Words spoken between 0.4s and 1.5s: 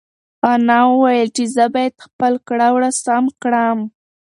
انا وویل چې